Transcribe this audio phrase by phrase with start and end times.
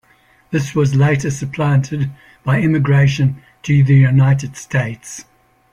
[0.49, 2.09] This was later supplanted
[2.43, 5.25] by emigration to the United States.